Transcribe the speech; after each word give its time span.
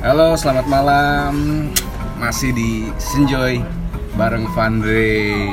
Halo, 0.00 0.32
selamat 0.32 0.64
malam. 0.64 1.32
Masih 2.16 2.56
di 2.56 2.88
Senjoy 2.96 3.60
bareng 4.16 4.48
Vandre. 4.56 5.44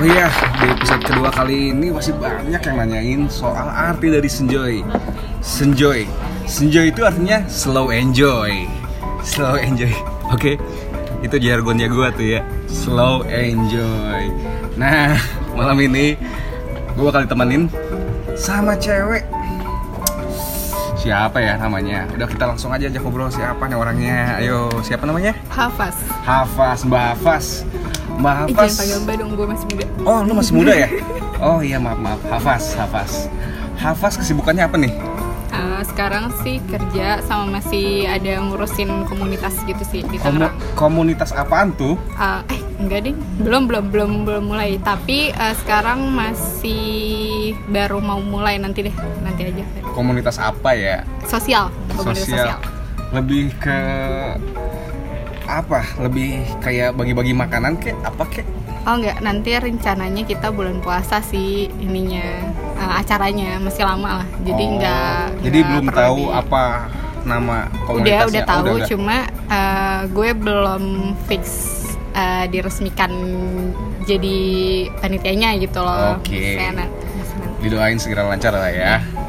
Oh 0.00 0.08
iya, 0.08 0.32
di 0.56 0.64
episode 0.64 1.04
kedua 1.04 1.28
kali 1.28 1.76
ini 1.76 1.92
masih 1.92 2.16
banyak 2.16 2.56
yang 2.56 2.76
nanyain 2.80 3.22
soal 3.28 3.68
arti 3.68 4.08
dari 4.08 4.32
senjoy. 4.32 4.80
Senjoy. 5.44 6.08
Senjoy 6.48 6.88
itu 6.88 7.04
artinya 7.04 7.44
slow 7.44 7.92
enjoy. 7.92 8.64
Slow 9.20 9.60
enjoy. 9.60 9.92
Oke. 10.32 10.56
Itu 11.20 11.36
jargonnya 11.36 11.92
gua 11.92 12.08
tuh 12.16 12.32
ya. 12.32 12.40
Slow 12.64 13.28
enjoy. 13.28 14.32
Nah, 14.80 15.20
malam 15.60 15.76
ini 15.84 16.16
gua 16.96 17.12
bakal 17.12 17.28
ditemenin 17.28 17.68
sama 18.40 18.80
cewek. 18.80 19.28
Siapa 20.96 21.44
ya 21.44 21.60
namanya? 21.60 22.08
Udah 22.16 22.24
kita 22.24 22.48
langsung 22.48 22.72
aja 22.72 22.88
aja 22.88 22.96
ngobrol 23.04 23.28
siapa 23.28 23.68
nih 23.68 23.76
orangnya. 23.76 24.40
Ayo, 24.40 24.72
siapa 24.80 25.04
namanya? 25.04 25.36
Hafaz. 25.52 26.08
Hafaz, 26.24 26.88
Mbak 26.88 27.04
Hafaz. 27.20 27.68
Mbak 28.12 28.32
Eh, 28.32 28.38
Hafaz. 28.40 28.52
jangan 28.52 28.74
panggil 28.76 28.98
Mbak 29.00 29.14
dong, 29.16 29.30
gue 29.32 29.46
masih 29.46 29.66
muda. 29.68 29.84
Oh, 30.02 30.18
lu 30.20 30.32
masih 30.34 30.54
muda 30.54 30.72
ya? 30.74 30.88
Oh 31.40 31.58
iya, 31.58 31.76
maaf, 31.76 31.96
maaf. 31.96 32.20
Hafaz, 32.28 32.74
Hafaz. 32.74 33.12
Hafaz 33.74 34.14
kesibukannya 34.14 34.60
apa 34.62 34.76
nih? 34.76 34.92
Eh, 35.50 35.82
sekarang 35.82 36.28
sih 36.38 36.60
kerja 36.62 37.18
sama 37.22 37.58
masih 37.58 38.04
ada 38.04 38.38
ngurusin 38.38 38.86
komunitas 39.04 39.56
gitu 39.62 39.80
sih 39.82 40.04
di 40.04 40.14
Komu- 40.14 40.36
Tangerang. 40.36 40.54
komunitas 40.74 41.32
apaan 41.32 41.72
tuh? 41.72 41.96
Eh, 42.12 42.40
eh, 42.50 42.60
enggak 42.76 43.00
deh, 43.02 43.14
belum 43.38 43.64
belum 43.66 43.84
belum 43.88 44.10
belum 44.22 44.44
mulai. 44.46 44.76
Tapi 44.78 45.32
eh, 45.32 45.54
sekarang 45.56 46.12
masih 46.12 46.92
baru 47.66 47.98
mau 47.98 48.20
mulai 48.20 48.56
nanti 48.56 48.84
deh, 48.84 48.94
nanti 49.18 49.48
aja. 49.48 49.64
Komunitas 49.90 50.36
apa 50.36 50.70
ya? 50.70 51.08
Sosial, 51.24 51.72
komunitas 51.90 52.28
sosial. 52.28 52.60
Lebih 53.10 53.56
ke 53.58 53.78
apa? 55.52 55.80
Lebih 55.98 56.30
kayak 56.58 56.94
bagi-bagi 56.94 57.32
makanan 57.32 57.76
kek? 57.76 57.96
Apa 58.00 58.24
kek? 58.24 58.46
Oh 58.80 58.96
enggak, 58.96 59.20
nanti 59.20 59.52
rencananya 59.52 60.22
kita 60.22 60.48
bulan 60.48 60.78
puasa 60.78 61.20
sih 61.20 61.68
ininya 61.76 62.24
eh, 62.74 62.92
acaranya 62.96 63.58
masih 63.58 63.82
lama 63.82 64.22
lah. 64.22 64.28
Jadi 64.40 64.62
Oh, 64.62 64.70
enggak 64.72 65.24
Jadi 65.38 65.58
enggak 65.58 65.70
belum 65.70 65.86
tahu 65.90 66.18
di- 66.18 66.32
apa 66.32 66.62
nama 67.20 67.56
udah 67.68 67.84
komunitasnya? 67.84 68.24
udah 68.24 68.42
Oh, 68.42 68.48
tahu 68.48 68.64
udah. 68.72 68.88
cuma 68.88 69.16
eh, 69.28 70.00
gue 70.08 70.30
belum 70.34 70.82
fix 71.26 71.42
eh, 72.12 72.44
diresmikan 72.48 73.12
jadi 74.02 74.38
panitianya 74.96 75.60
gitu 75.60 75.78
loh 75.78 76.16
Oke. 76.16 76.56
Nanti. 76.56 76.88
Didoain 77.60 78.00
segera 78.00 78.24
lancar 78.24 78.56
lah 78.56 78.72
ya. 78.72 78.96
Oke, 78.96 79.19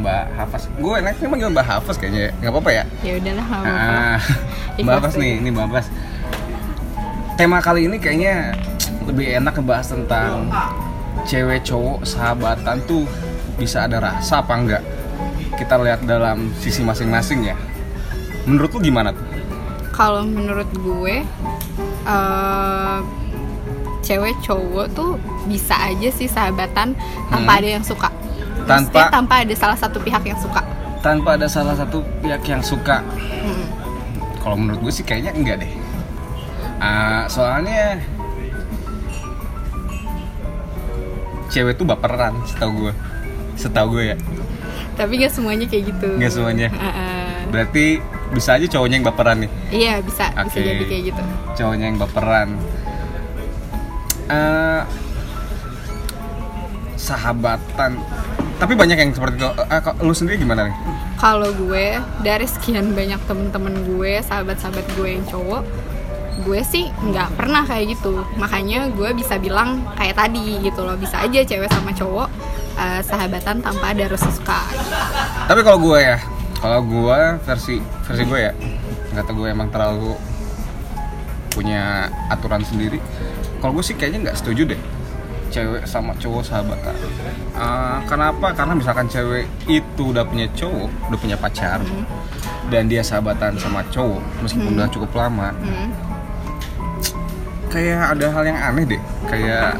Mbak 0.00 0.22
Hafaz. 0.34 0.62
Gue 0.74 0.94
enaknya 0.98 1.26
manggil 1.28 1.48
Mbak 1.48 1.66
Hafaz 1.66 1.96
kayaknya. 1.96 2.32
Nggak 2.40 2.52
apa-apa 2.52 2.70
ya? 2.70 2.84
ya 3.00 3.12
udahlah 3.16 3.46
apa-apa. 3.46 3.68
Ah, 3.68 4.18
Mbak 4.84 4.96
aja. 4.96 5.14
nih, 5.16 5.32
ini 5.38 5.48
Mbak 5.50 5.66
Bas. 5.68 5.86
Tema 7.36 7.58
kali 7.60 7.88
ini 7.88 7.96
kayaknya 7.96 8.52
lebih 9.04 9.26
enak 9.34 9.56
ngebahas 9.56 9.88
tentang 9.90 10.48
cewek 11.24 11.64
cowok 11.64 12.04
sahabatan 12.04 12.80
tuh 12.84 13.04
bisa 13.56 13.84
ada 13.84 14.00
rasa 14.00 14.40
apa 14.40 14.52
enggak? 14.52 14.82
Kita 15.54 15.76
lihat 15.76 16.04
dalam 16.04 16.52
sisi 16.56 16.80
masing-masing 16.80 17.44
ya. 17.44 17.56
Menurut 18.44 18.72
lu 18.72 18.80
gimana 18.82 19.12
tuh? 19.12 19.26
kalau 19.90 20.24
menurut 20.24 20.64
gue 20.72 21.20
eh, 22.06 22.98
cewek 24.00 24.32
cowok 24.40 24.86
tuh 24.90 25.20
bisa 25.44 25.76
aja 25.76 26.08
sih 26.08 26.24
sahabatan 26.24 26.96
tanpa 27.28 27.52
Hmm. 27.52 27.58
ada 27.60 27.68
yang 27.68 27.84
suka 27.84 28.08
Tanpa- 28.70 28.86
Maksudnya 28.86 29.10
tanpa 29.10 29.34
ada 29.40 29.54
salah 29.54 29.74
satu 29.76 29.98
pihak 29.98 30.22
yang 30.24 30.38
suka 30.38 30.62
Tanpa 31.00 31.30
ada 31.34 31.48
salah 31.48 31.74
satu 31.74 31.98
pihak 32.20 32.42
yang 32.44 32.60
suka. 32.60 33.00
Hmm. 33.00 33.64
Kalau 34.36 34.52
menurut 34.54 34.80
gue 34.80 34.92
sih 34.92 35.00
kayaknya 35.00 35.32
enggak 35.32 35.56
deh. 35.58 35.72
Ah, 36.76 37.24
soalnya 37.26 37.96
cewek 41.48 41.74
tuh 41.74 41.84
baperan, 41.84 42.36
setahu 42.46 42.72
gue. 42.80 42.92
Setahu 43.54 43.96
gue 43.96 44.04
ya. 44.06 44.18
tapi 44.92 45.16
gak 45.16 45.32
semuanya 45.32 45.64
kayak 45.64 45.96
gitu 45.96 46.08
Nggak 46.12 46.28
semuanya. 46.30 46.68
Eh, 46.68 46.84
eh. 46.84 47.32
Berarti 47.48 47.84
bisa 48.30 48.54
aja 48.54 48.68
cowoknya 48.68 49.00
yang 49.00 49.08
baperan 49.08 49.36
nih. 49.40 49.50
iya 49.72 49.94
bisa 49.98 50.28
bisa 50.28 50.44
Oke. 50.52 50.60
jadi 50.60 50.84
kayak 50.84 51.02
gitu 51.08 51.22
Cowoknya 51.56 51.86
yang 51.88 51.96
baperan. 51.96 52.48
Eh, 54.28 54.82
sahabatan. 56.94 57.96
Tapi 58.60 58.76
banyak 58.76 58.96
yang 59.00 59.10
seperti 59.16 59.40
itu. 59.40 59.48
Eh, 59.48 59.80
kok 59.80 59.96
lu 60.04 60.12
sendiri 60.12 60.36
gimana 60.36 60.68
nih? 60.68 60.76
Kalau 61.16 61.48
gue 61.56 61.96
dari 62.20 62.44
sekian 62.44 62.92
banyak 62.92 63.16
temen-temen 63.24 63.88
gue, 63.88 64.20
sahabat-sahabat 64.20 64.84
gue 65.00 65.08
yang 65.16 65.24
cowok, 65.24 65.64
gue 66.44 66.60
sih 66.68 66.92
nggak 66.92 67.40
pernah 67.40 67.64
kayak 67.64 67.96
gitu. 67.96 68.20
Makanya 68.36 68.92
gue 68.92 69.16
bisa 69.16 69.40
bilang 69.40 69.80
kayak 69.96 70.20
tadi 70.20 70.60
gitu 70.60 70.84
loh, 70.84 71.00
bisa 71.00 71.24
aja 71.24 71.40
cewek 71.40 71.72
sama 71.72 71.96
cowok 71.96 72.28
eh, 72.76 73.00
sahabatan 73.00 73.64
tanpa 73.64 73.96
ada 73.96 74.04
rasa 74.12 74.28
suka. 74.28 74.60
Tapi 75.48 75.60
kalau 75.64 75.80
gue 75.80 75.98
ya, 76.04 76.20
kalau 76.60 76.84
gue 76.84 77.18
versi 77.48 77.80
versi 77.80 78.22
gue 78.28 78.40
ya, 78.44 78.52
kata 79.16 79.32
gue 79.32 79.48
emang 79.48 79.72
terlalu 79.72 80.12
punya 81.48 82.12
aturan 82.28 82.60
sendiri. 82.60 83.00
Kalau 83.64 83.72
gue 83.72 83.84
sih 83.84 83.96
kayaknya 83.96 84.28
nggak 84.28 84.38
setuju 84.40 84.76
deh 84.76 84.80
cewek 85.50 85.82
sama 85.84 86.14
cowok 86.16 86.42
sahabatan. 86.42 86.94
Eh, 87.52 87.98
kenapa? 88.06 88.54
Karena 88.54 88.72
misalkan 88.72 89.04
cewek 89.04 89.44
itu 89.66 90.02
udah 90.14 90.22
punya 90.22 90.46
cowok, 90.54 90.88
udah 91.10 91.18
punya 91.18 91.36
pacar, 91.36 91.82
dan 92.70 92.86
dia 92.86 93.02
sahabatan 93.02 93.58
sama 93.58 93.82
cowok, 93.90 94.22
meskipun 94.40 94.78
udah 94.78 94.88
cukup 94.88 95.10
lama, 95.12 95.50
Hmm. 95.60 95.90
kayak 97.68 98.16
ada 98.16 98.26
hal 98.30 98.44
yang 98.46 98.58
aneh 98.58 98.84
deh, 98.86 99.02
kayak 99.26 99.76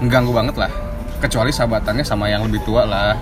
mengganggu 0.00 0.32
banget 0.32 0.56
lah. 0.56 0.72
Kecuali 1.18 1.50
sahabatannya 1.50 2.04
sama 2.06 2.30
yang 2.30 2.44
lebih 2.46 2.62
tua 2.62 2.84
lah, 2.84 3.12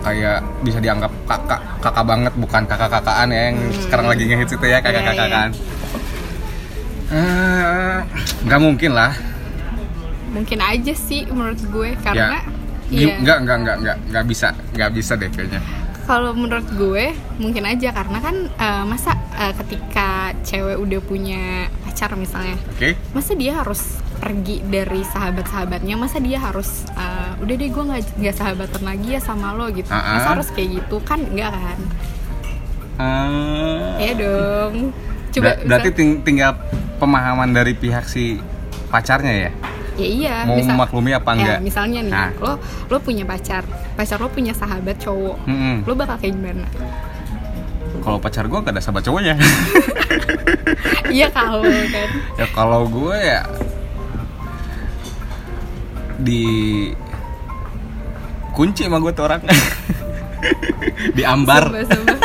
kayak 0.00 0.40
bisa 0.62 0.78
dianggap 0.78 1.10
kakak 1.26 1.60
kakak 1.82 2.04
banget 2.06 2.32
bukan 2.38 2.62
kakak 2.64 2.90
kakaan 2.90 3.28
ya 3.28 3.50
yang 3.50 3.56
sekarang 3.82 4.06
lagi 4.06 4.24
ngehits 4.30 4.54
itu 4.54 4.66
ya 4.66 4.78
kakak 4.78 5.04
kakakan 5.04 5.50
Eh, 7.08 7.96
nggak 8.44 8.60
mungkin 8.60 8.92
lah 8.92 9.12
Mungkin 10.28 10.58
aja 10.60 10.92
sih 10.92 11.24
menurut 11.26 11.60
gue 11.62 11.88
ya. 11.92 12.00
karena 12.02 12.38
Gi- 12.88 13.04
iya. 13.04 13.16
nggak 13.20 13.38
nggak 13.44 13.56
nggak 13.58 13.76
nggak 13.80 13.96
nggak 14.08 14.24
bisa 14.24 14.46
nggak 14.72 14.90
bisa 14.92 15.12
deh 15.14 15.28
kayaknya. 15.28 15.60
Kalau 16.08 16.32
menurut 16.32 16.64
gue 16.72 17.12
mungkin 17.36 17.68
aja 17.68 17.92
karena 17.92 18.18
kan 18.18 18.36
eh, 18.48 18.84
masa 18.84 19.12
eh, 19.36 19.52
ketika 19.54 20.32
cewek 20.40 20.80
udah 20.80 21.00
punya 21.04 21.68
pacar 21.84 22.16
misalnya, 22.16 22.56
oke. 22.72 22.96
masa 23.12 23.36
dia 23.36 23.60
harus 23.60 23.80
pergi 24.18 24.64
dari 24.64 25.04
sahabat-sahabatnya? 25.04 25.94
Masa 25.94 26.18
dia 26.18 26.40
harus 26.40 26.88
uh, 26.90 27.38
udah 27.38 27.54
deh 27.54 27.68
gue 27.68 27.84
nggak 27.86 28.02
nggak 28.18 28.34
sahabatan 28.34 28.82
lagi 28.82 29.08
ya 29.14 29.20
sama 29.20 29.52
lo 29.52 29.68
gitu. 29.70 29.86
Ah, 29.90 30.00
ah. 30.00 30.12
masa 30.16 30.28
harus 30.34 30.48
kayak 30.50 30.80
gitu? 30.80 30.96
Kan 31.04 31.22
enggak 31.28 31.54
kan? 31.54 31.78
Eh, 32.98 33.86
ya 34.00 34.12
dong. 34.16 34.90
Coba 35.30 35.54
ber- 35.54 35.60
berarti 35.66 35.90
ting- 35.92 36.20
tinggal 36.24 36.56
pemahaman 36.98 37.52
dari 37.52 37.76
pihak 37.76 38.08
si 38.08 38.40
pacarnya 38.88 39.34
ya 39.46 39.50
ya 39.98 40.06
iya 40.06 40.36
mau 40.44 40.54
misal- 40.54 40.72
memaklumi 40.72 41.10
apa 41.12 41.30
ya, 41.30 41.34
enggak? 41.34 41.58
misalnya 41.60 42.00
nih 42.00 42.12
Nah. 42.12 42.30
lo 42.38 42.52
lo 42.86 42.96
punya 42.98 43.24
pacar 43.24 43.66
pacar 43.92 44.16
lo 44.16 44.28
punya 44.28 44.52
sahabat 44.52 44.96
cowok 44.96 45.36
Mm-mm. 45.44 45.82
lo 45.82 45.92
bakal 45.92 46.16
kayak 46.16 46.32
gimana? 46.32 46.66
Kalau 47.98 48.16
pacar 48.16 48.46
gue 48.46 48.58
gak 48.58 48.70
ada 48.70 48.80
sahabat 48.80 49.02
cowoknya. 49.02 49.34
Iya 51.08 51.28
kalau 51.28 51.64
kan. 51.64 52.08
Ya 52.36 52.46
kalau 52.48 52.84
gue 52.86 53.16
ya 53.16 53.40
di 56.16 56.44
kunci 58.52 58.84
sama 58.84 58.98
gue 58.98 59.10
tuh 59.10 59.24
orang. 59.24 59.40
Diambar 61.16 61.64
Sumpah, 61.66 61.84
sumpah. 61.88 62.18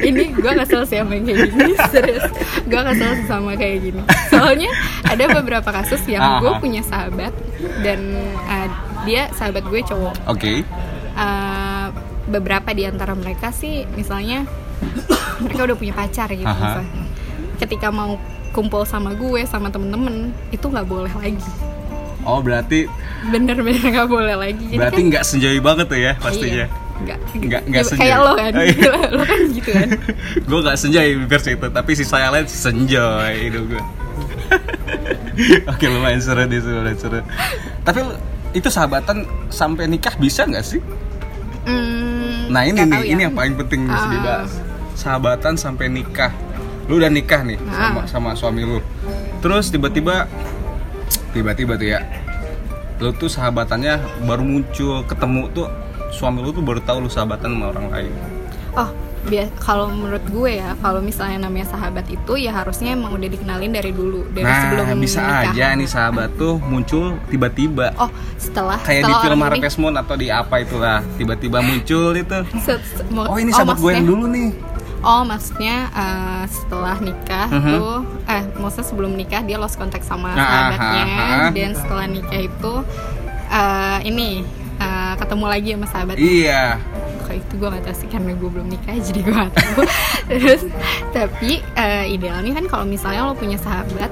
Ini 0.00 0.24
gue 0.30 0.52
kesel 0.56 0.82
sih 0.84 0.96
sama 0.96 1.12
yang 1.12 1.24
kayak 1.24 1.40
gini 1.46 1.72
serius 1.92 2.26
gue 2.62 2.80
kesel 2.82 3.10
sama 3.24 3.52
kayak 3.54 3.78
gini 3.82 4.00
soalnya 4.28 4.70
ada 5.04 5.24
beberapa 5.32 5.68
kasus 5.70 6.02
yang 6.04 6.40
gue 6.40 6.48
Aha. 6.48 6.58
punya 6.58 6.82
sahabat 6.82 7.32
dan 7.80 8.00
uh, 8.42 8.68
dia 9.02 9.28
sahabat 9.32 9.64
gue 9.64 9.80
cowok 9.82 10.14
oke 10.26 10.54
Uh, 11.10 11.90
beberapa 12.26 12.70
di 12.70 12.86
antara 12.86 13.12
mereka 13.12 13.50
sih 13.50 13.84
misalnya 13.92 14.46
mereka 15.42 15.66
udah 15.66 15.76
punya 15.76 15.92
pacar 15.92 16.30
gitu 16.30 16.46
Aha. 16.46 16.56
misalnya. 16.56 17.02
ketika 17.58 17.90
mau 17.90 18.16
kumpul 18.50 18.82
sama 18.82 19.12
gue 19.12 19.42
sama 19.44 19.68
temen-temen 19.68 20.32
itu 20.48 20.64
nggak 20.64 20.86
boleh 20.86 21.12
lagi 21.12 21.50
Oh 22.20 22.38
berarti 22.38 22.84
bener-bener 23.26 23.80
nggak 23.82 24.08
boleh 24.08 24.36
lagi 24.38 24.64
Jadi 24.66 24.76
berarti 24.76 25.00
kan- 25.02 25.08
nggak 25.08 25.24
senjoi 25.24 25.60
banget 25.60 25.86
tuh 25.88 25.98
ya 25.98 26.12
pastinya. 26.14 26.64
Iya. 26.64 26.89
Nggak, 27.00 27.18
Nggak- 27.34 27.64
nggak 27.66 27.84
senjoi. 27.86 28.00
kayak 28.02 28.18
lo 28.18 28.32
kan 28.34 28.52
Oh, 28.52 28.62
iya. 28.62 28.92
lo 29.16 29.22
kan 29.22 29.40
gitu 29.48 29.70
kan 29.70 29.88
gue 30.48 30.58
nggak 30.60 30.76
senjoi 30.76 31.10
versi 31.24 31.50
itu, 31.52 31.66
tapi 31.68 31.90
si 31.92 32.04
saya 32.04 32.28
lain 32.28 32.44
senjoi 32.44 33.36
hidup 33.42 33.64
gue. 33.66 33.82
Oke 35.66 35.86
lumayan 35.86 36.18
seru 36.18 36.42
deh, 36.42 36.58
lumayan 36.58 36.94
seru. 36.94 37.20
Tapi 37.80 38.00
itu 38.52 38.68
sahabatan 38.68 39.22
sampai 39.48 39.86
nikah 39.86 40.12
bisa 40.14 40.44
nggak 40.44 40.60
sih? 40.62 40.80
Hmm, 41.62 42.50
Nah 42.50 42.62
ini 42.62 42.82
nih, 42.82 42.98
ya. 42.98 43.06
ini 43.06 43.20
yang 43.22 43.32
paling 43.32 43.54
penting 43.56 43.86
Ah. 43.86 44.10
dibahas. 44.10 44.50
Sahabatan 44.92 45.54
sampai 45.54 45.86
nikah. 45.86 46.34
Lu 46.84 46.98
udah 46.98 47.08
nikah 47.08 47.40
nih 47.40 47.56
sama 47.70 48.00
Ah. 48.00 48.04
sama 48.04 48.30
suami 48.34 48.62
lu. 48.62 48.82
Terus 49.40 49.70
tiba-tiba 49.70 50.26
tiba-tiba 51.30 51.74
tuh 51.74 51.88
ya. 51.88 52.00
Lu 52.98 53.14
tuh 53.14 53.28
sahabatannya 53.28 53.96
baru 54.26 54.42
muncul, 54.42 55.06
ketemu 55.06 55.48
tuh 55.50 55.70
suami 56.10 56.40
lu 56.40 56.50
tuh 56.50 56.60
baru 56.60 56.80
tahu 56.80 57.00
lu 57.00 57.08
sahabatan 57.08 57.50
sama 57.50 57.66
orang 57.68 57.86
lain. 57.88 58.12
Oh, 58.72 58.90
kalau 59.58 59.92
menurut 59.92 60.24
gue 60.26 60.56
ya, 60.56 60.72
kalau 60.80 60.98
misalnya 60.98 61.44
namanya 61.44 61.68
sahabat 61.68 62.08
itu 62.08 62.32
ya 62.34 62.50
harusnya 62.50 62.96
emang 62.96 63.12
udah 63.12 63.28
dikenalin 63.28 63.68
dari 63.68 63.92
dulu, 63.92 64.24
dari 64.32 64.48
nah, 64.48 64.60
sebelum 64.64 64.86
bisa 64.96 65.20
nikah. 65.20 65.52
aja 65.52 65.66
nih 65.76 65.84
sahabat 65.86 66.28
tuh 66.34 66.56
muncul 66.58 67.20
tiba-tiba. 67.28 67.92
Oh, 67.96 68.08
setelah 68.36 68.80
Kayak 68.80 68.96
di 68.98 69.04
setelah 69.06 69.22
film 69.22 69.38
orang 69.38 69.52
ini- 69.52 69.60
Harvest 69.60 69.78
Moon 69.78 69.94
atau 69.94 70.14
di 70.16 70.28
apa 70.32 70.54
itulah, 70.58 70.98
tiba-tiba 71.14 71.58
muncul 71.60 72.16
itu. 72.16 72.38
se- 72.58 72.80
se- 72.80 73.04
mau- 73.08 73.28
Oh 73.28 73.36
ini 73.36 73.52
sahabat 73.52 73.76
gue 73.76 73.92
yang 73.92 74.08
dulu 74.08 74.24
nih. 74.26 74.50
Oh, 75.00 75.22
maksudnya 75.22 75.88
eh, 75.90 76.44
setelah 76.46 76.96
nikah 76.98 77.48
Mhm. 77.48 77.70
tuh, 77.72 77.96
eh, 78.26 78.42
maksudnya 78.54 78.86
sebelum 78.86 79.12
nikah 79.14 79.40
dia 79.40 79.56
lost 79.56 79.76
contact 79.76 80.04
sama 80.04 80.28
Ah, 80.30 80.36
sahabatnya, 80.36 81.04
ah, 81.04 81.20
ah. 81.20 81.50
dan 81.50 81.70
setelah 81.72 82.06
nikah 82.06 82.40
itu 82.42 82.72
eh, 83.50 83.98
ini 84.06 84.44
eh, 84.80 85.14
ketemu 85.16 85.44
lagi 85.46 85.68
sama 85.74 85.86
sahabat. 85.86 86.16
Iya. 86.16 86.64
Kalau 87.20 87.36
itu 87.36 87.52
gue 87.54 87.68
gak 87.68 87.84
tahu 87.84 87.94
sih 87.94 88.08
karena 88.08 88.32
gue 88.32 88.50
belum 88.50 88.66
nikah 88.66 88.94
jadi 89.06 89.20
gue 89.20 89.34
gak 89.36 89.54
tahu. 89.54 89.80
Terus 90.26 90.62
tapi 91.10 91.50
eh, 91.74 92.04
idealnya 92.08 92.52
kan 92.52 92.64
kalau 92.66 92.84
misalnya 92.84 93.22
lo 93.22 93.34
punya 93.34 93.54
sahabat 93.56 94.10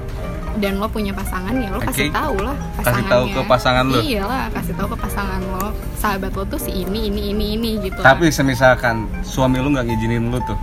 dan 0.57 0.75
lo 0.75 0.87
punya 0.87 1.11
pasangan 1.11 1.53
ya 1.53 1.69
lo 1.69 1.79
kasih 1.79 2.09
Oke. 2.09 2.11
tahu 2.11 2.35
lah 2.41 2.51
Kasih 2.51 2.75
pasangannya. 2.83 3.09
tahu 3.09 3.23
ke 3.29 3.41
pasangan 3.45 3.85
lo. 3.85 3.99
Iyalah 3.99 4.43
kasih 4.51 4.73
tahu 4.73 4.87
ke 4.91 4.97
pasangan 4.99 5.39
lo 5.41 5.65
sahabat 5.95 6.31
lo 6.31 6.43
tuh 6.45 6.59
si 6.59 6.71
ini 6.73 7.07
ini 7.07 7.21
ini 7.31 7.45
ini 7.55 7.69
gitu. 7.81 7.99
Tapi 7.99 8.27
semisalkan 8.29 8.95
suami 9.21 9.57
lu 9.57 9.71
nggak 9.71 9.87
ngizinin 9.87 10.27
lu 10.27 10.39
tuh 10.43 10.57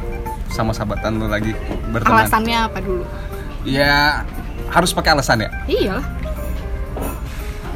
sama 0.47 0.73
sahabatan 0.73 1.17
lu 1.17 1.27
lagi 1.27 1.53
berteman. 1.91 2.25
alasannya 2.25 2.59
apa 2.63 2.79
dulu? 2.81 3.05
Ya 3.65 4.25
harus 4.69 4.91
pakai 4.91 5.13
alasan 5.13 5.43
ya. 5.43 5.51
Iyalah. 5.67 6.05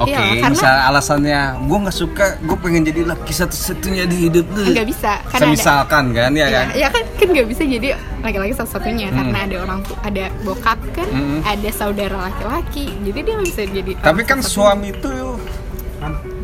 Oke, 0.01 0.11
Iya, 0.11 0.41
karena- 0.41 0.49
misal 0.51 0.75
alasannya 0.83 1.41
gue 1.61 1.79
nggak 1.79 1.93
suka, 1.95 2.27
gue 2.41 2.57
pengen 2.57 2.83
jadi 2.83 3.05
laki 3.05 3.33
satu-satunya 3.33 4.05
di 4.05 4.17
hidup 4.27 4.49
lu. 4.49 4.73
nggak 4.73 4.89
bisa 4.89 5.21
karena 5.23 5.37
ada 5.37 5.45
Semisalkan 5.47 6.05
kan 6.11 6.31
ya 6.33 6.41
ya, 6.41 6.49
kan. 6.49 6.67
ya 6.75 6.89
kan 6.89 7.05
kan 7.15 7.29
nggak 7.29 7.47
bisa 7.47 7.63
jadi 7.63 7.89
laki-laki 8.19 8.53
satu-satunya 8.55 9.07
Hmm. 9.07 9.17
karena 9.21 9.39
ada 9.45 9.57
orang 9.61 9.79
tuh 9.83 9.97
ada 10.01 10.25
bokap 10.41 10.81
kan 10.91 11.05
Hmm. 11.07 11.41
ada 11.43 11.69
saudara 11.71 12.17
laki-laki 12.23 12.89
jadi 13.03 13.19
dia 13.21 13.33
nggak 13.35 13.49
bisa 13.51 13.63
jadi 13.67 13.93
Tapi 13.99 14.21
kan 14.25 14.39
suami 14.41 14.89
itu 14.91 15.13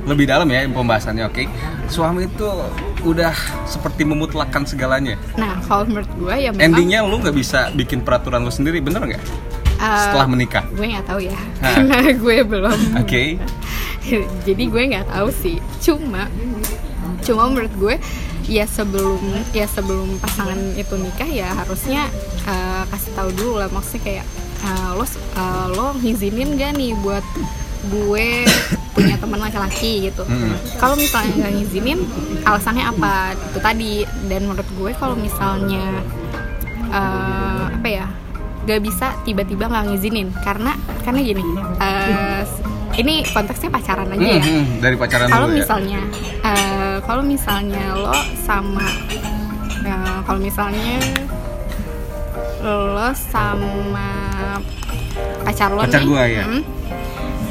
lebih 0.07 0.23
dalam 0.25 0.47
ya 0.47 0.63
pembahasannya, 0.65 1.25
oke. 1.25 1.43
Suami 1.89 2.29
itu 2.29 2.47
udah 3.03 3.35
seperti 3.65 4.05
memutlakkan 4.05 4.63
segalanya. 4.63 5.17
nah 5.35 5.59
kalau 5.61 5.83
menurut 5.83 6.07
gue 6.13 6.35
ya 6.37 6.51
memang 6.51 6.63
Endingnya 6.63 7.01
lu 7.03 7.19
nggak 7.19 7.35
bisa 7.35 7.73
bikin 7.73 8.03
peraturan 8.03 8.45
lu 8.45 8.51
sendiri, 8.51 8.79
bener 8.79 9.03
nggak? 9.03 9.23
Eh, 9.77 10.01
Setelah 10.03 10.27
menikah. 10.27 10.65
gue 10.69 10.87
nggak 10.87 11.07
tahu 11.07 11.21
ya 11.23 11.37
Hah. 11.37 11.47
karena 11.81 11.97
gue 12.13 12.37
belum 12.43 12.79
Oke. 12.99 13.23
jadi 14.47 14.63
gue 14.67 14.83
nggak 14.95 15.07
tahu 15.09 15.29
sih 15.31 15.57
cuma 15.83 16.31
cuma 17.23 17.51
menurut 17.51 17.75
gue 17.75 17.95
ya 18.47 18.63
sebelum 18.63 19.19
ya 19.51 19.67
sebelum 19.67 20.23
pasangan 20.23 20.55
itu 20.79 20.95
nikah 20.95 21.27
ya 21.27 21.51
harusnya 21.55 22.07
eh, 22.47 22.83
kasih 22.87 23.13
tahu 23.15 23.31
dulu 23.35 23.53
lah 23.59 23.69
maksudnya 23.69 24.03
kayak 24.03 24.27
eh, 24.63 24.91
lo 24.95 25.03
eh, 25.03 25.67
lo 25.75 25.87
ngizinin 25.99 26.55
gak 26.55 26.79
nih 26.79 26.95
buat 27.03 27.27
gue 27.87 28.43
punya 28.95 29.15
teman 29.15 29.39
laki-laki 29.39 30.11
gitu 30.11 30.27
Mm-mm. 30.27 30.55
kalau 30.79 30.99
misalnya 30.99 31.31
nggak 31.37 31.53
ngizinin 31.55 31.99
alasannya 32.43 32.83
apa 32.83 33.15
itu 33.37 33.59
tadi 33.61 33.93
dan 34.27 34.43
menurut 34.43 34.67
gue 34.75 34.91
kalau 34.97 35.15
misalnya 35.15 36.03
eh, 36.91 37.63
apa 37.71 37.89
ya 37.89 38.07
nggak 38.67 38.81
bisa 38.83 39.15
tiba-tiba 39.23 39.65
nggak 39.65 39.85
ngizinin 39.89 40.29
karena 40.37 40.75
karena 41.01 41.21
gini 41.23 41.45
eh, 41.79 42.43
ini 42.97 43.23
konteksnya 43.25 43.71
pacaran 43.71 44.09
aja 44.09 44.19
ya 44.19 44.37
Hmm, 44.37 44.43
hmm, 44.43 44.65
dari 44.81 44.97
pacaran 44.97 45.27
kalau 45.29 45.47
ya. 45.47 45.55
misalnya 45.57 46.01
eh, 46.43 46.97
kalau 47.01 47.23
misalnya 47.23 47.85
lo 47.95 48.11
sama 48.37 48.89
eh, 49.81 50.19
kalau 50.21 50.41
misalnya 50.41 50.99
lo 52.61 53.09
sama 53.15 54.09
pacar 55.41 55.71
lo 55.71 55.81
Pacar 55.81 56.03
nih 56.03 56.09
gua, 56.09 56.25
ya. 56.27 56.43
hmm, 56.45 56.63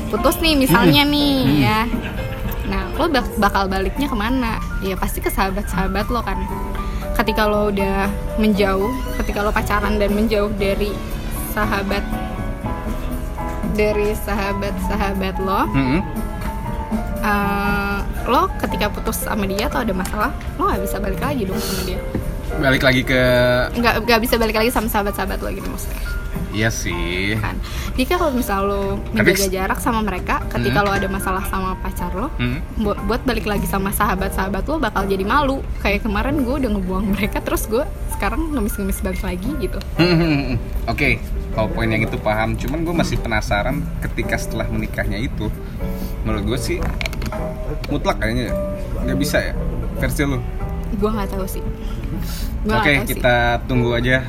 putus 0.09 0.35
nih 0.37 0.53
misalnya 0.57 1.01
nih 1.05 1.35
hmm. 1.41 1.61
ya 1.61 1.79
nah 2.65 2.83
lo 2.91 3.07
bak- 3.07 3.37
bakal 3.37 3.63
baliknya 3.65 4.05
ke 4.05 4.17
mana 4.17 4.51
ya 4.81 4.93
pasti 4.93 5.17
ke 5.17 5.29
sahabat-sahabat 5.29 6.05
lo 6.09 6.19
kan 6.19 6.35
ketika 7.15 7.47
lo 7.47 7.71
udah 7.71 8.11
menjauh 8.37 8.91
ketika 9.23 9.39
lo 9.41 9.51
pacaran 9.51 9.95
dan 9.95 10.11
menjauh 10.11 10.51
dari 10.59 10.91
sahabat 11.55 12.03
dari 13.75 14.11
sahabat-sahabat 14.15 15.35
lo 15.39 15.61
Hmm, 15.67 15.87
hmm. 15.99 16.01
eh, 17.23 17.99
lo 18.27 18.47
ketika 18.59 18.91
putus 18.91 19.23
sama 19.23 19.47
dia 19.47 19.67
atau 19.67 19.83
ada 19.83 19.93
masalah 19.95 20.31
lo 20.59 20.67
nggak 20.67 20.81
bisa 20.83 20.97
balik 20.99 21.21
lagi 21.21 21.43
dong 21.47 21.59
sama 21.59 21.83
dia 21.87 22.01
Balik 22.55 22.87
lagi 22.87 23.01
ke 23.03 23.19
nggak 23.75 24.07
nggak 24.07 24.19
bisa 24.23 24.35
balik 24.39 24.55
lagi 24.55 24.71
sama 24.71 24.87
sahabat-sahabat 24.87 25.43
lo 25.43 25.49
gitu 25.51 25.67
maksudnya 25.67 25.99
Iya 26.55 26.69
sih. 26.69 27.35
kan 27.35 27.59
jika 27.93 28.15
kalau 28.15 28.31
misal 28.31 28.59
lo 28.63 28.83
Tapi- 29.09 29.27
menjaga 29.27 29.47
jarak 29.49 29.79
sama 29.79 29.99
mereka 29.99 30.39
ketika 30.47 30.79
Hmm. 30.79 30.87
lo 30.87 30.91
ada 30.93 31.07
masalah 31.07 31.43
sama 31.43 31.75
pacar 31.77 32.11
lo 32.11 32.31
Hmm. 32.33 32.63
buat, 32.77 32.95
buat 33.03 33.21
balik 33.21 33.43
lagi 33.43 33.63
sama 33.65 33.91
sahabat-sahabat 33.91 34.63
lo 34.63 34.79
bakal 34.79 35.03
jadi 35.03 35.21
malu 35.21 35.59
kayak 35.79 36.01
kemarin 36.01 36.41
gue 36.41 36.55
udah 36.57 36.71
ngebuang 36.71 37.05
mereka 37.11 37.39
terus 37.39 37.67
gue 37.67 37.83
sekarang 38.09 38.49
ngemis-ngemis 38.49 38.99
balik 39.01 39.19
lagi 39.21 39.51
gitu 39.59 39.79
Hmm. 39.95 40.55
Oke, 40.85 41.19
kalau 41.51 41.67
poin 41.67 41.87
yang 41.87 41.99
itu 41.99 42.15
paham. 42.17 42.55
Cuman 42.55 42.81
gue 42.81 42.93
masih 42.93 43.17
penasaran 43.17 43.83
ketika 43.99 44.35
setelah 44.35 44.63
menikahnya 44.65 45.19
itu, 45.19 45.51
menurut 46.21 46.43
gue 46.45 46.59
sih 46.61 46.77
mutlak 47.87 48.15
kayaknya 48.17 48.49
ya. 48.49 48.55
nggak 49.03 49.17
bisa 49.17 49.37
ya 49.41 49.53
versi 49.95 50.23
lu. 50.23 50.39
gue 50.93 51.09
nggak 51.09 51.27
tahu 51.27 51.45
sih 51.45 51.63
Oke, 52.65 52.93
sih. 52.97 53.11
kita 53.11 53.35
tunggu 53.65 53.91
aja 53.91 54.23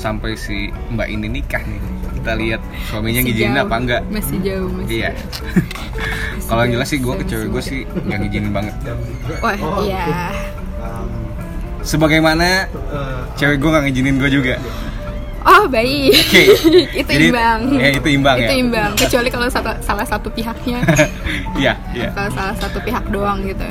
sampai 0.00 0.32
si 0.34 0.56
Mbak 0.88 1.08
ini 1.08 1.26
nikah 1.30 1.60
nih. 1.60 1.80
Kita 2.16 2.32
lihat 2.34 2.60
suaminya 2.86 3.20
Masih 3.20 3.28
ngizinin 3.30 3.52
jauh. 3.54 3.64
apa 3.64 3.74
enggak. 3.76 4.02
masih 4.08 4.36
jauh 4.40 4.70
masih 4.70 4.92
Iya. 4.94 5.10
Kalau 6.48 6.60
yang 6.64 6.72
jelas 6.74 6.88
sih 6.88 6.98
gue 6.98 7.14
ke 7.14 7.24
cewek 7.26 7.46
gue 7.48 7.62
sih 7.62 7.80
nggak 7.86 8.18
ngizinin 8.18 8.50
banget. 8.50 8.74
wah 9.38 9.54
iya 9.80 10.04
Sebagaimana 11.80 12.68
cewek 13.34 13.56
gue 13.56 13.70
nggak 13.70 13.84
ngizinin 13.86 14.16
gue 14.16 14.30
juga. 14.30 14.54
Oh 15.40 15.64
baik, 15.64 16.12
Oke. 16.12 16.42
itu 17.00 17.08
Jadi- 17.08 17.32
imbang. 17.32 17.60
ya, 17.72 17.88
itu 17.90 18.08
imbang 18.10 18.36
Itu 18.36 18.44
ya. 18.46 18.58
imbang. 18.60 18.90
Kecuali 19.00 19.28
kalau 19.30 19.48
satu, 19.48 19.72
salah 19.80 20.04
satu 20.04 20.28
pihaknya, 20.28 20.84
Iya, 21.56 21.80
iya. 21.96 22.12
kalau 22.12 22.28
salah 22.28 22.52
satu 22.54 22.76
pihak 22.78 23.08
doang 23.08 23.40
gitu. 23.40 23.64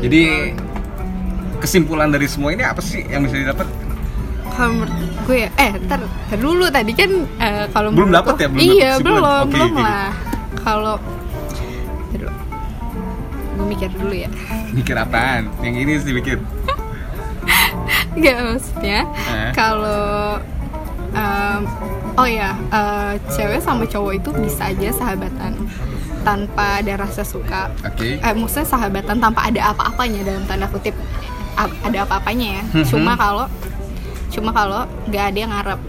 Jadi 0.00 0.56
kesimpulan 1.60 2.08
dari 2.08 2.24
semua 2.24 2.56
ini 2.56 2.64
apa 2.64 2.80
sih 2.80 3.04
yang 3.04 3.20
bisa 3.20 3.36
didapat? 3.36 3.68
Kalau 4.50 4.70
menurut 4.74 4.92
gue 5.22 5.36
ya, 5.38 5.50
eh 5.56 5.72
ntar, 5.80 6.00
ntar 6.00 6.38
dulu 6.38 6.64
tadi 6.68 6.92
kan 6.92 7.10
eh, 7.38 7.64
kalau 7.70 7.88
Belum 7.90 8.08
lo- 8.08 8.18
ya? 8.18 8.48
Belum 8.48 8.58
iya 8.60 8.90
dapet 8.92 9.04
belum 9.04 9.22
Oke, 9.22 9.50
belum 9.50 9.70
oke. 9.70 9.80
lah. 9.80 10.10
Kalau 10.58 10.94
gue 13.52 13.66
mikir 13.66 13.88
dulu 13.92 14.14
ya. 14.14 14.30
Mikir 14.70 14.96
apaan? 14.96 15.52
Yang 15.60 15.74
ini 15.78 15.92
sih 16.00 16.12
mikir. 16.12 16.36
Gak 18.16 18.38
maksudnya 18.42 19.00
Eh. 19.28 19.50
kalau 19.52 20.40
em, 21.10 21.60
oh 22.14 22.26
ya 22.26 22.50
eh, 22.68 23.12
cewek 23.28 23.60
sama 23.60 23.84
cowok 23.84 24.12
itu 24.16 24.30
bisa 24.34 24.66
aja 24.66 24.88
sahabatan 24.92 25.54
tanpa 26.20 26.78
ada 26.78 27.00
rasa 27.00 27.22
suka 27.22 27.70
Oke. 27.82 28.16
eh, 28.16 28.34
maksudnya 28.34 28.66
sahabatan 28.66 29.16
tanpa 29.16 29.46
ada 29.46 29.70
apa-apanya 29.70 30.20
dalam 30.22 30.44
tanda 30.44 30.66
kutip 30.66 30.92
ada 31.56 31.98
apa-apanya 32.00 32.48
ya 32.52 32.64
Mhm. 32.72 32.84
cuma 32.86 33.12
kalau 33.14 33.46
cuma 34.30 34.50
kalau 34.54 34.86
nggak 35.10 35.24
ada 35.34 35.38
yang 35.38 35.52
ngarep. 35.52 35.80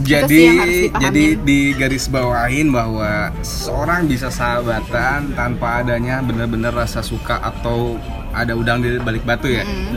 Jadi 0.00 0.38
yang 0.48 0.58
jadi 0.96 1.24
di 1.36 1.76
garis 1.76 2.08
bawahin 2.08 2.72
bahwa 2.72 3.28
seorang 3.44 4.08
bisa 4.08 4.32
sahabatan 4.32 5.36
tanpa 5.36 5.84
adanya 5.84 6.24
benar-benar 6.24 6.72
rasa 6.72 7.04
suka 7.04 7.36
atau 7.36 8.00
ada 8.32 8.56
udang 8.56 8.80
di 8.80 8.96
balik 8.96 9.26
batu 9.28 9.50
ya? 9.50 9.66
Mm. 9.66 9.92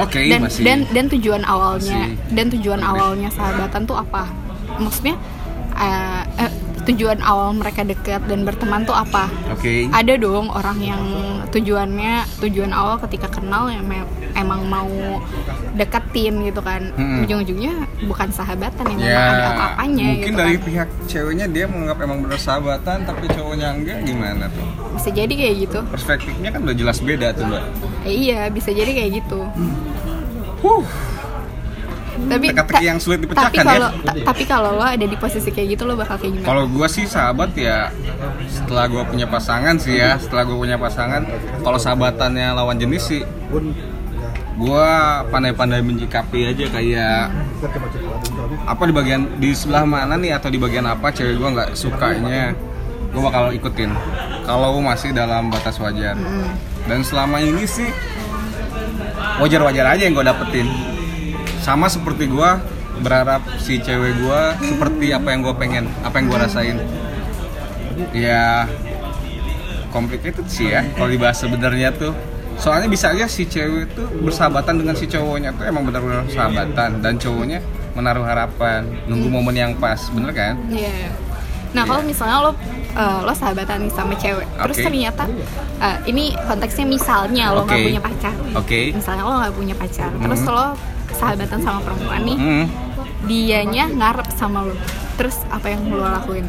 oke 0.00 0.22
dan 0.32 0.40
masih 0.40 0.62
dan 0.64 0.78
dan 0.90 1.06
tujuan 1.12 1.42
awalnya 1.44 2.08
masih- 2.08 2.16
dan 2.32 2.46
tujuan 2.56 2.80
awalnya 2.80 3.28
sahabatan 3.30 3.82
tuh 3.86 3.96
apa? 4.00 4.24
Maksudnya 4.80 5.14
eh, 5.76 6.22
eh, 6.40 6.52
tujuan 6.90 7.20
awal 7.20 7.54
mereka 7.54 7.84
dekat 7.84 8.24
dan 8.26 8.42
berteman 8.42 8.82
tuh 8.82 8.96
apa? 8.96 9.28
Oke. 9.52 9.86
Ada 9.92 10.16
dong 10.16 10.48
orang 10.50 10.78
yang 10.80 11.02
tujuannya 11.50 12.14
tujuan 12.40 12.70
awal 12.70 12.96
ketika 13.00 13.28
kenal 13.28 13.66
ya 13.66 13.78
me- 13.80 14.06
emang 14.32 14.64
mau 14.64 14.88
deketin 15.72 16.42
gitu 16.42 16.60
kan. 16.60 16.90
Mm-mm. 16.92 17.22
ujung-ujungnya 17.22 17.74
bukan 18.02 18.28
sahabatan 18.30 18.84
yang 18.88 19.00
ya 19.02 19.18
ada 19.28 19.46
apa-apanya 19.52 20.06
mungkin 20.08 20.24
gitu 20.24 20.38
dari 20.38 20.54
kan. 20.54 20.64
pihak 20.64 20.88
ceweknya 21.06 21.46
dia 21.46 21.64
menganggap 21.66 21.98
emang 22.00 22.18
bener 22.22 22.38
sahabatan 22.38 22.98
tapi 23.02 23.24
cowoknya 23.28 23.68
enggak 23.72 23.98
gimana 24.02 24.44
tuh? 24.48 24.66
Bisa 24.92 25.10
jadi 25.10 25.32
kayak 25.32 25.56
gitu. 25.60 25.78
Perspektifnya 25.86 26.48
kan 26.50 26.60
udah 26.62 26.76
jelas 26.76 26.98
beda 27.00 27.26
tuh 27.32 27.44
mbak. 27.44 27.62
Eh, 28.02 28.14
iya 28.14 28.46
bisa 28.48 28.70
jadi 28.70 28.90
kayak 28.90 29.10
gitu. 29.18 29.40
Huh 30.60 30.84
tapi 32.28 32.46
teka-teki 32.52 32.84
yang 32.84 32.98
sulit 33.00 33.18
tapi 33.22 33.32
dipecahkan 33.32 33.64
kalau 33.64 33.88
ya. 33.88 34.04
ta- 34.04 34.16
tapi 34.32 34.42
kalau 34.44 34.70
lo 34.76 34.84
ada 34.84 35.06
di 35.06 35.16
posisi 35.16 35.48
kayak 35.48 35.68
gitu 35.78 35.82
lo 35.88 35.94
bakal 35.96 36.16
kayak 36.18 36.32
gimana? 36.36 36.46
Kalau 36.46 36.62
gua 36.68 36.86
sih 36.90 37.06
sahabat 37.06 37.50
ya 37.54 37.88
setelah 38.50 38.84
gua 38.90 39.02
punya 39.06 39.26
pasangan 39.26 39.74
sih 39.78 39.96
ya, 39.96 40.18
setelah 40.18 40.42
gua 40.44 40.56
punya 40.58 40.76
pasangan, 40.76 41.22
kalau 41.62 41.78
sahabatannya 41.78 42.52
lawan 42.52 42.76
jenis 42.76 43.02
sih 43.06 43.22
gua 44.60 45.22
pandai-pandai 45.32 45.80
menyikapi 45.80 46.52
aja 46.52 46.66
kayak 46.68 47.32
apa 48.68 48.82
di 48.84 48.92
bagian 48.92 49.22
di 49.40 49.56
sebelah 49.56 49.88
mana 49.88 50.20
nih 50.20 50.36
atau 50.36 50.52
di 50.52 50.60
bagian 50.60 50.84
apa 50.84 51.08
cewek 51.14 51.40
gua 51.40 51.48
nggak 51.56 51.70
sukanya 51.72 52.52
gua 53.10 53.22
bakal 53.32 53.44
ikutin. 53.50 53.90
Kalau 54.44 54.78
masih 54.82 55.10
dalam 55.10 55.48
batas 55.48 55.78
wajar. 55.78 56.14
Dan 56.86 57.06
selama 57.06 57.38
ini 57.38 57.66
sih 57.66 57.86
wajar-wajar 59.38 59.94
aja 59.94 60.02
yang 60.04 60.16
gue 60.16 60.26
dapetin 60.26 60.66
sama 61.60 61.86
seperti 61.86 62.26
gue 62.26 62.50
berharap 62.98 63.40
si 63.56 63.78
cewek 63.78 64.16
gue 64.18 64.40
seperti 64.66 65.12
apa 65.12 65.28
yang 65.30 65.40
gue 65.40 65.54
pengen 65.54 65.84
apa 66.00 66.14
yang 66.16 66.26
gue 66.26 66.38
rasain 66.38 66.76
ya 68.12 68.66
complicated 69.90 70.46
sih 70.46 70.70
ya 70.70 70.86
kalau 70.94 71.08
dibahas 71.08 71.36
sebenarnya 71.36 71.90
tuh 71.92 72.12
soalnya 72.56 72.86
bisa 72.86 73.10
aja 73.10 73.24
si 73.24 73.44
cewek 73.44 73.92
tuh 73.92 74.06
bersahabatan 74.20 74.76
dengan 74.76 74.92
si 74.92 75.04
cowoknya 75.04 75.52
tuh 75.52 75.64
emang 75.64 75.82
benar-benar 75.82 76.28
sahabatan 76.28 77.00
dan 77.00 77.16
cowoknya 77.16 77.58
menaruh 77.90 78.22
harapan 78.22 78.84
nunggu 79.06 79.28
momen 79.28 79.54
yang 79.54 79.72
pas 79.74 79.98
bener 80.10 80.30
kan 80.30 80.54
Iya. 80.68 81.10
Nah 81.70 81.86
kalau 81.86 82.02
misalnya 82.02 82.42
lo 82.42 82.52
eh, 82.90 83.18
lo 83.22 83.30
sahabatan 83.30 83.86
sama 83.88 84.10
cewek, 84.12 84.42
terus 84.42 84.76
Oke. 84.76 84.84
ternyata 84.84 85.22
eh, 85.78 85.96
ini 86.04 86.34
konteksnya 86.36 86.82
misalnya 86.84 87.54
lo 87.54 87.62
nggak 87.62 87.78
Oke. 87.78 87.86
punya 87.86 88.02
pacar, 88.02 88.34
Oke. 88.52 88.80
misalnya 88.90 89.22
lo 89.22 89.34
nggak 89.38 89.54
punya 89.54 89.74
pacar, 89.78 90.10
terus 90.12 90.40
Hmm. 90.40 90.50
lo 90.50 90.66
sahabatan 91.20 91.60
sama 91.60 91.78
perempuan 91.80 92.20
nih, 92.22 92.36
Hmm. 92.36 92.64
dianya 93.22 93.84
ngarep 93.86 94.28
sama 94.32 94.58
lo, 94.62 94.74
terus 95.14 95.36
apa 95.46 95.66
yang 95.68 95.84
lo 95.86 96.00
lakuin? 96.00 96.44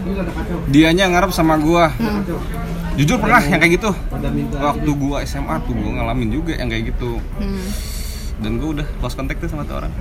dianya 0.66 1.06
ngarep 1.08 1.30
sama 1.30 1.56
gue 1.58 1.86
Hmm. 1.92 2.24
jujur 2.94 3.18
pernah 3.18 3.40
yang 3.42 3.58
kayak 3.58 3.74
gitu 3.78 3.92
waktu 4.58 4.90
gua 4.94 5.18
SMA 5.22 5.56
tuh 5.62 5.74
gua 5.74 5.92
ngalamin 5.94 6.30
juga 6.30 6.54
yang 6.54 6.68
kayak 6.68 6.90
gitu 6.90 7.20
Hmm. 7.36 7.68
dan 8.40 8.52
gua 8.56 8.70
udah 8.74 8.88
lost 9.00 9.16
contact 9.16 9.40
tuh 9.40 9.50
sama 9.50 9.64
tuh 9.64 9.76
orang 9.78 9.94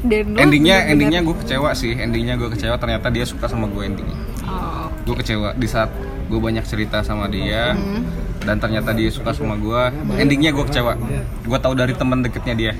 Dan 0.00 0.36
endingnya 0.36 0.84
bener-bener- 0.84 0.92
endingnya 0.92 1.20
gue 1.22 1.36
kecewa 1.38 1.70
sih 1.72 1.92
endingnya 1.94 2.36
gue 2.36 2.46
kecewa 2.46 2.76
ternyata 2.76 3.08
dia 3.08 3.24
suka 3.24 3.48
sama 3.48 3.64
gue 3.66 3.82
endingnya 3.82 4.16
Oh. 4.44 4.86
gue 5.02 5.16
kecewa 5.16 5.52
di 5.52 5.64
saat 5.64 5.88
gue 6.24 6.36
banyak 6.38 6.60
cerita 6.62 7.00
sama 7.00 7.24
dia 7.26 7.72
Hmm. 7.72 8.04
dan 8.38 8.56
ternyata 8.58 8.92
dia 8.92 9.08
suka 9.08 9.32
sama 9.32 9.56
gue 9.56 9.80
endingnya 10.14 10.52
gue 10.52 10.62
kecewa 10.62 10.94
gue 11.40 11.58
tahu 11.58 11.74
dari 11.74 11.92
teman 11.92 12.20
deketnya 12.20 12.54
dia 12.54 12.72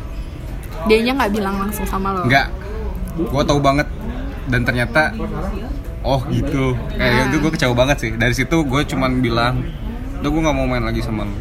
Dianya 0.84 1.12
nggak 1.14 1.32
bilang 1.32 1.56
langsung 1.58 1.84
sama 1.84 2.12
lo. 2.12 2.22
nggak. 2.24 2.46
Gue 3.24 3.42
tahu 3.42 3.58
banget. 3.58 3.88
Dan 4.44 4.60
ternyata 4.62 5.14
oh 6.02 6.20
gitu. 6.28 6.76
Kayak 6.90 7.30
itu 7.30 7.36
gue 7.38 7.50
kecewa 7.50 7.74
banget 7.74 7.96
sih. 7.98 8.10
Dari 8.12 8.32
situ 8.32 8.56
gue 8.60 8.82
cuman 8.84 9.18
bilang 9.18 9.64
udah 10.18 10.28
gue 10.28 10.40
nggak 10.40 10.56
mau 10.56 10.64
main 10.64 10.80
lagi 10.80 11.00
sama 11.00 11.22
lu 11.22 11.36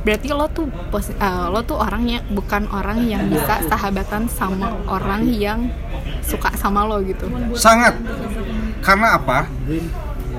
Berarti 0.00 0.30
lo 0.30 0.46
tuh 0.48 0.64
pos- 0.88 1.10
eh, 1.10 1.46
lo 1.46 1.60
tuh 1.60 1.76
orangnya 1.76 2.24
bukan 2.26 2.70
orang 2.70 3.04
yang 3.04 3.26
bisa 3.26 3.60
sahabatan 3.66 4.26
sama 4.26 4.72
orang 4.86 5.28
yang 5.28 5.66
suka 6.22 6.54
sama 6.54 6.84
lo 6.84 7.02
gitu. 7.02 7.26
sangat. 7.52 7.98
Karena 8.80 9.14
apa? 9.14 9.44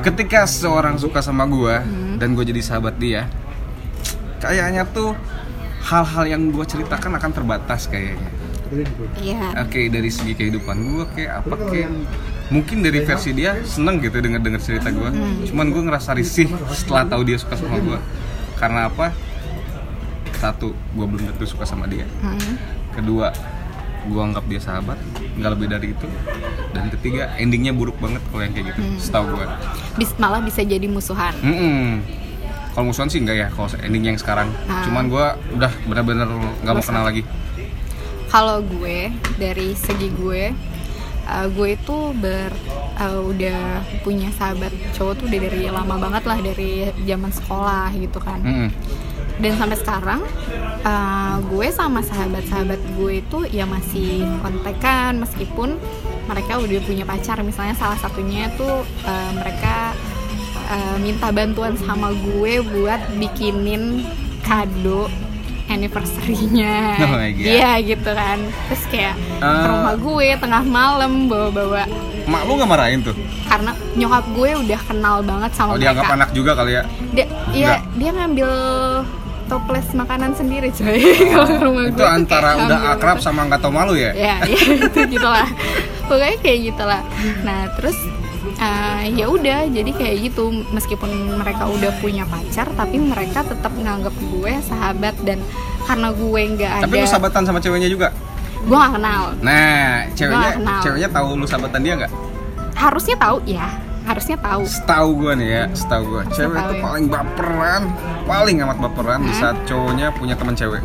Ketika 0.01 0.43
seorang 0.43 0.98
suka 0.98 1.22
sama 1.22 1.46
gue 1.46 1.75
Hmm. 1.77 2.15
dan 2.17 2.34
gue 2.34 2.41
jadi 2.43 2.58
sahabat 2.60 2.98
dia 2.98 3.29
kayaknya 4.38 4.81
tuh 4.88 5.13
hal-hal 5.84 6.25
yang 6.27 6.50
gue 6.50 6.65
ceritakan 6.65 7.13
akan 7.13 7.31
terbatas 7.31 7.86
kayaknya 7.86 8.29
Iya. 9.17 9.41
oke 9.57 9.81
dari 9.87 10.07
segi 10.07 10.33
kehidupan 10.33 10.75
gue 10.77 11.05
kayak 11.11 11.31
apa 11.39 11.55
kayak 11.67 11.89
mungkin 12.47 12.77
dari 12.79 12.99
versi 13.01 13.31
dia 13.31 13.59
seneng 13.61 13.99
gitu 13.99 14.17
denger 14.17 14.39
denger 14.39 14.61
cerita 14.61 14.89
gue 14.89 15.07
Hmm. 15.07 15.43
cuman 15.45 15.65
gue 15.67 15.81
ngerasa 15.83 16.11
risih 16.13 16.47
setelah 16.71 17.03
tahu 17.05 17.21
dia 17.23 17.35
suka 17.35 17.53
sama 17.53 17.77
gue 17.77 17.99
karena 18.55 18.87
apa 18.87 19.11
satu 20.33 20.71
gue 20.73 21.05
belum 21.05 21.23
tentu 21.27 21.45
suka 21.47 21.63
sama 21.63 21.85
dia 21.85 22.07
Hmm. 22.19 22.55
kedua 22.91 23.29
gue 24.01 24.17
anggap 24.19 24.45
dia 24.45 24.57
sahabat 24.57 24.97
nggak 25.31 25.51
lebih 25.51 25.67
dari 25.69 25.87
itu 25.91 26.07
dan 26.71 26.89
ketiga 26.89 27.29
endingnya 27.37 27.69
buruk 27.69 27.95
banget 27.97 28.19
kalau 28.25 28.41
yang 28.41 28.51
kayak 28.51 28.73
gitu 28.73 28.81
Hmm. 28.81 28.97
setahu 28.97 29.25
gue 29.31 29.45
Bis- 29.93 30.17
malah 30.17 30.39
bisa 30.39 30.61
jadi 30.61 30.87
musuhan. 30.87 31.35
Mm-mm. 31.37 32.01
kalau 32.71 32.87
musuhan 32.87 33.07
sih 33.07 33.19
enggak 33.19 33.35
ya 33.37 33.47
kalau 33.49 33.67
ending 33.77 34.03
yang 34.05 34.15
sekarang 34.15 34.47
Ah. 34.65 34.81
cuman 34.81 35.05
gue 35.05 35.25
udah 35.53 35.71
benar-benar 35.85 36.27
nggak 36.63 36.71
mau 36.71 36.79
kenal 36.81 37.03
lagi 37.03 37.21
Kalau 38.31 38.63
gue 38.63 39.11
dari 39.35 39.75
segi 39.75 40.07
gue, 40.15 40.55
uh, 41.27 41.47
gue 41.51 41.75
itu 41.75 42.15
ber 42.15 42.55
uh, 42.95 43.19
udah 43.27 43.83
punya 44.07 44.31
sahabat 44.31 44.71
cowok 44.95 45.19
tuh 45.19 45.25
udah 45.27 45.39
dari 45.51 45.67
lama 45.67 46.00
banget 46.00 46.23
lah 46.23 46.39
dari 46.39 46.88
zaman 47.03 47.27
sekolah 47.27 47.91
gitu 48.00 48.23
kan. 48.23 48.39
Mm-mm. 48.39 48.69
Dan 49.41 49.57
sampai 49.57 49.77
sekarang 49.83 50.21
uh, 50.85 51.35
gue 51.50 51.67
sama 51.73 52.00
sahabat-sahabat 52.05 52.79
gue 52.95 53.19
itu 53.19 53.39
ya 53.50 53.65
masih 53.65 54.23
kontekan 54.39 55.19
meskipun 55.19 55.75
mereka 56.29 56.55
udah 56.61 56.79
punya 56.88 57.03
pacar. 57.03 57.41
Misalnya 57.43 57.75
salah 57.75 58.00
satunya 58.00 58.47
tuh 58.55 58.85
uh, 58.85 59.31
mereka 59.35 59.97
uh, 60.71 60.95
minta 61.01 61.33
bantuan 61.33 61.73
sama 61.73 62.13
gue 62.15 62.63
buat 62.63 63.01
bikinin 63.17 64.05
kado 64.45 65.09
anniversary-nya. 65.71 66.75
Oh 67.01 67.09
my 67.11 67.31
God. 67.31 67.47
Iya 67.47 67.71
gitu 67.81 68.09
kan. 68.11 68.37
Terus 68.67 68.83
kayak 68.87 69.15
ke 69.15 69.41
Ah. 69.41 69.65
rumah 69.65 69.95
gue 69.95 70.27
tengah 70.35 70.63
malam 70.63 71.11
bawa-bawa. 71.25 71.83
Mak 72.23 72.41
lu 72.43 72.51
nggak 72.53 72.69
marahin 72.69 72.99
tuh? 73.01 73.15
Karena 73.43 73.71
nyokap 73.93 74.25
gue 74.29 74.49
udah 74.61 74.81
kenal 74.83 75.15
banget 75.21 75.51
sama 75.51 75.67
oh 75.67 75.71
mereka. 75.71 75.83
dianggap 75.87 76.05
anak 76.11 76.29
juga 76.31 76.51
kali 76.53 76.71
ya? 76.71 76.83
Dia 77.11 77.25
iya 77.51 77.71
dia 77.93 78.11
ngambil 78.11 78.49
toples 79.47 79.83
makanan 79.91 80.31
sendiri 80.31 80.71
coy 80.71 80.95
kalau 81.33 81.47
ke 81.49 81.59
rumah 81.59 81.81
gue 81.81 81.89
itu 81.89 81.97
tuh 81.97 82.05
kayak 82.05 82.15
antara 82.15 82.49
udah 82.57 82.79
akrab 82.89 83.17
gitu. 83.17 83.25
sama 83.25 83.41
nggak 83.45 83.59
tau 83.59 83.67
malu 83.69 83.93
ya? 83.93 84.11
Ya 84.13 84.35
ya 84.41 84.59
itu 84.87 84.99
gitulah 85.09 85.47
pokoknya 86.12 86.38
kayak 86.44 86.60
gitulah. 86.68 87.01
Nah 87.41 87.72
terus 87.80 87.96
eh, 88.60 89.03
ya 89.15 89.32
udah 89.32 89.72
jadi 89.72 89.91
kayak 89.96 90.15
gitu. 90.27 90.51
Meskipun 90.70 91.08
mereka 91.39 91.72
udah 91.72 91.91
punya 92.03 92.27
pacar 92.27 92.68
tapi 92.75 93.00
mereka 93.00 93.48
tetap 93.48 93.72
nganggap 93.72 94.12
gue 94.12 94.53
sahabat 94.68 95.15
dan 95.24 95.39
karena 95.88 96.12
gue 96.12 96.41
nggak 96.60 96.72
ada 96.77 96.84
tapi 96.84 97.00
lu 97.00 97.08
sahabatan 97.08 97.41
sama 97.48 97.58
ceweknya 97.58 97.88
juga? 97.88 98.12
Gue 98.62 98.77
gak 98.77 98.94
kenal. 98.94 99.34
Nah 99.41 100.06
ceweknya 100.13 100.50
kenal. 100.53 100.82
ceweknya 100.84 101.10
tahu 101.10 101.27
lu 101.34 101.46
sahabatan 101.48 101.80
dia 101.82 101.94
nggak? 101.98 102.12
Harusnya 102.75 103.15
tahu 103.18 103.38
ya. 103.48 103.68
Harusnya 104.01 104.38
tahu. 104.38 104.62
Setahu 104.65 105.10
gue 105.15 105.32
nih 105.38 105.48
ya 105.48 105.63
setahu 105.72 106.03
gue 106.12 106.24
cewek 106.34 106.58
itu 106.58 106.74
ya. 106.75 106.82
paling 106.82 107.06
baperan 107.08 107.82
paling 108.25 108.56
amat 108.62 108.77
baperan 108.82 109.20
di 109.22 109.30
Hmm? 109.30 109.39
saat 109.39 109.58
cowoknya 109.65 110.12
punya 110.13 110.36
teman 110.36 110.53
cewek. 110.53 110.82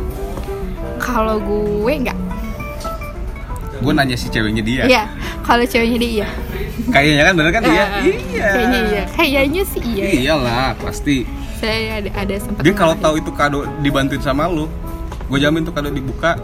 Kalau 0.97 1.37
gue 1.37 1.93
nggak. 1.99 2.17
Gue 3.77 3.93
nanya 3.93 4.17
si 4.17 4.29
ceweknya 4.29 4.61
dia. 4.61 4.83
Iya 4.85 5.03
kalau 5.47 5.63
ceweknya 5.63 5.97
dia 6.03 6.11
iya. 6.11 6.27
Kayaknya 6.87 7.23
kan 7.23 7.33
bener 7.35 7.51
kan? 7.51 7.63
Iya. 7.63 7.85
Eh, 8.03 8.17
iya. 8.31 8.47
Kayaknya 8.51 8.79
iya. 8.79 9.03
Kayaknya 9.15 9.61
sih 9.63 9.81
iya. 9.81 10.05
Iyalah 10.11 10.69
pasti. 10.79 11.17
Saya 11.57 12.03
ada 12.03 12.09
ada 12.13 12.35
sempat 12.37 12.61
dia 12.61 12.75
kalau 12.75 12.95
tahu 12.99 13.15
itu 13.17 13.31
kado 13.33 13.65
dibantuin 13.81 14.21
sama 14.21 14.45
lu 14.45 14.69
gue 15.27 15.39
jamin 15.41 15.65
tuh 15.65 15.73
kado 15.73 15.89
dibuka 15.89 16.37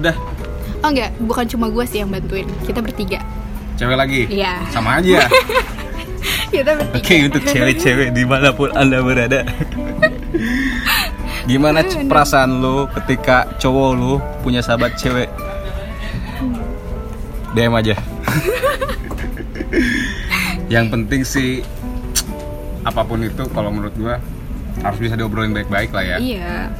udah 0.00 0.16
oh 0.80 0.88
enggak. 0.88 1.10
Bukan 1.20 1.44
cuma 1.50 1.66
gue 1.68 1.84
sih 1.84 2.00
yang 2.00 2.08
bantuin. 2.08 2.46
Kita 2.64 2.78
bertiga. 2.80 3.20
Cewek 3.76 3.96
lagi? 3.98 4.22
Iya. 4.30 4.62
sama 4.70 5.02
aja. 5.02 5.26
Kita 6.54 6.70
bertiga. 6.78 7.02
Oke 7.02 7.14
untuk 7.26 7.42
cewek-cewek 7.44 8.08
di 8.14 8.22
mana 8.24 8.54
pun 8.54 8.70
anda 8.72 9.02
berada. 9.02 9.42
Gimana 11.50 11.82
perasaan 11.84 12.62
lu 12.62 12.86
ketika 12.94 13.50
cowok 13.58 13.90
lu 13.98 14.12
punya 14.40 14.62
sahabat 14.62 14.94
cewek? 14.96 15.28
DM 17.50 17.74
aja 17.74 17.98
Yang 20.74 20.86
penting 20.92 21.22
sih 21.26 21.50
Apa 22.86 23.04
pun 23.04 23.26
itu 23.26 23.44
kalau 23.52 23.74
menurut 23.74 23.92
gua 23.98 24.16
harus 24.80 24.98
bisa 25.02 25.18
diobrolin 25.18 25.52
baik-baik 25.52 25.92
lah 25.92 26.04
ya. 26.04 26.16
Iya. 26.16 26.72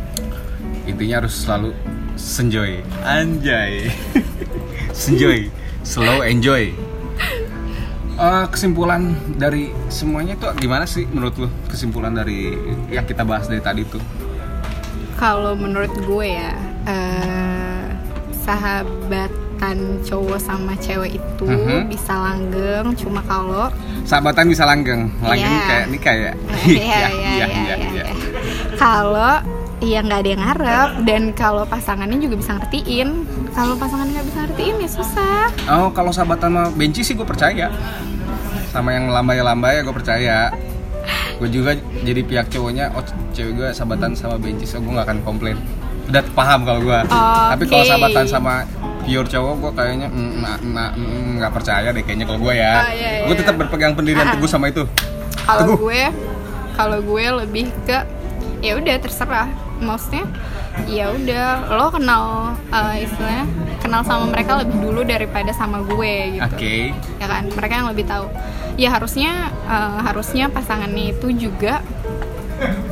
Intinya 0.88 1.21
harus 1.21 1.45
selalu 1.45 1.76
senjoy. 2.16 2.80
Anjay. 3.04 3.92
Senjoy. 4.97 5.52
Slow 5.85 6.25
enjoy. 6.25 6.73
Eh, 8.21 8.47
kesimpulan 8.52 9.16
dari 9.40 9.73
semuanya 9.88 10.37
itu 10.37 10.45
gimana 10.61 10.85
sih 10.85 11.09
menurut 11.09 11.40
lu? 11.40 11.49
Kesimpulan 11.73 12.12
dari 12.12 12.52
yang 12.92 13.09
kita 13.09 13.25
bahas 13.25 13.49
dari 13.49 13.64
tadi 13.64 13.80
tuh. 13.88 14.04
Kalau 15.16 15.57
menurut 15.57 15.88
gue 16.04 16.26
ya 16.28 16.52
eh, 16.85 17.40
sahabatan 19.61 19.76
cowok 20.00 20.40
sama 20.40 20.73
cewek 20.81 21.21
itu 21.21 21.45
Mhm. 21.45 21.93
bisa 21.93 22.17
langgeng 22.17 22.97
cuma 22.97 23.21
kalau 23.21 23.69
sahabatan 24.09 24.49
bisa 24.49 24.64
langgeng. 24.64 25.12
Langgeng 25.21 25.52
Iya. 25.52 25.69
kayak 25.69 25.87
nikah 25.93 26.14
ya? 26.17 26.33
Iya 26.64 27.09
iya 27.12 27.47
iya 27.47 27.75
iya 27.76 28.05
kalau 28.81 29.37
ya 29.85 30.00
nggak 30.00 30.19
ada 30.19 30.31
yang 30.33 30.40
ngarep. 30.40 30.90
Dan 31.05 31.23
kalau 31.37 31.69
pasangannya 31.69 32.17
juga 32.17 32.40
bisa 32.40 32.57
ngertiin. 32.57 33.09
Kalau 33.52 33.76
pasangannya 33.76 34.17
nggak 34.17 34.29
bisa 34.29 34.38
ngertiin 34.43 34.75
ya 34.81 34.88
susah. 34.90 35.45
Oh 35.69 35.93
kalau 35.93 36.09
sahabatan 36.09 36.49
sama 36.50 36.64
benci 36.73 37.05
sih 37.05 37.12
gue 37.12 37.29
percaya. 37.29 37.69
Sama 38.73 38.97
yang 38.97 39.12
lambai-lambai 39.12 39.76
ya 39.76 39.83
gue 39.85 39.93
percaya. 39.93 40.38
Gue 41.37 41.52
juga 41.52 41.76
jadi 42.00 42.21
pihak 42.25 42.49
cowoknya 42.49 42.97
oh 42.97 43.05
cewek 43.31 43.52
gue 43.55 43.69
sahabatan 43.71 44.17
sama 44.17 44.40
benci 44.40 44.64
so 44.64 44.81
gue 44.81 44.88
gak 44.90 45.05
akan 45.05 45.21
komplain. 45.21 45.61
Udah 46.09 46.25
paham 46.33 46.64
kalau 46.64 46.81
gue. 46.81 46.99
Tapi 47.52 47.64
kalau 47.67 47.85
sahabatan 47.85 48.25
sama 48.25 48.64
pure 49.11 49.26
cowok 49.26 49.55
gue 49.59 49.71
kayaknya 49.75 50.07
mm, 50.07 50.33
nah, 50.38 50.57
nah, 50.62 50.88
mm, 50.95 51.43
nggak 51.43 51.50
percaya 51.50 51.90
deh 51.90 52.02
kayaknya 52.07 52.31
kalau 52.31 52.38
gue 52.47 52.55
ya. 52.55 52.75
Oh, 52.79 52.90
iya, 52.95 53.11
iya, 53.11 53.26
gue 53.26 53.35
tetap 53.35 53.55
iya. 53.59 53.61
berpegang 53.67 53.93
pendirian 53.99 54.23
Ah. 54.23 54.33
teguh 54.38 54.47
sama 54.47 54.71
itu. 54.71 54.87
Kalau 55.43 55.75
gue 55.75 56.02
kalau 56.79 56.99
gue 57.02 57.25
lebih 57.43 57.75
ke 57.83 57.99
ya 58.62 58.79
udah 58.79 58.95
terserah. 59.02 59.50
Maksudnya 59.83 60.31
ya 60.87 61.11
udah 61.11 61.75
lo 61.75 61.90
kenal 61.90 62.55
eh, 62.71 63.02
istilahnya 63.02 63.50
kenal 63.83 64.07
sama 64.07 64.31
mereka 64.31 64.62
lebih 64.62 64.76
dulu 64.79 65.02
daripada 65.02 65.50
sama 65.50 65.83
gue 65.83 66.38
gitu. 66.38 66.47
Oke. 66.47 66.76
Ya 67.19 67.26
kan? 67.26 67.50
Mereka 67.50 67.73
yang 67.83 67.88
lebih 67.90 68.07
tahu. 68.07 68.31
Ya 68.79 68.95
harusnya 68.95 69.50
eh, 69.67 69.99
harusnya 70.07 70.47
pasangannya 70.55 71.19
itu 71.19 71.35
juga 71.35 71.83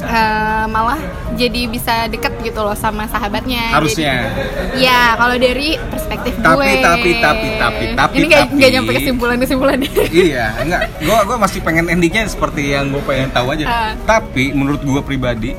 eh, 0.01 0.65
malah 0.67 0.97
jadi 1.35 1.61
bisa 1.67 1.95
deket 2.07 2.33
gitu 2.41 2.59
loh 2.59 2.73
sama 2.73 3.05
sahabatnya. 3.05 3.71
Harusnya. 3.71 4.27
Jadi- 4.27 4.83
ya 4.83 5.15
kalau 5.15 5.37
dari 5.37 5.77
perspektif 5.85 6.33
Tapi, 6.37 6.57
gue. 6.57 6.73
tapi, 6.81 7.11
tapi, 7.19 7.47
tapi, 7.55 7.85
tapi, 7.93 8.15
ini 8.17 8.27
nggak 8.27 8.45
nggak 8.51 8.71
nyampe 8.73 8.91
kesimpulan 8.95 9.37
kesimpulan 9.37 9.79
iya 10.09 10.57
enggak. 10.57 10.81
Gue 10.99 11.19
gua 11.21 11.37
masih 11.39 11.61
pengen 11.61 11.87
endingnya 11.87 12.25
seperti 12.27 12.73
yang 12.73 12.89
gue 12.89 13.03
pengen 13.03 13.29
tahu 13.31 13.47
aja. 13.51 13.65
Ah. 13.65 13.93
tapi 14.01 14.51
menurut 14.51 14.81
gue 14.81 15.01
pribadi 15.01 15.53